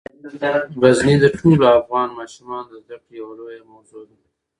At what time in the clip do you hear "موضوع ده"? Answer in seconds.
3.71-4.15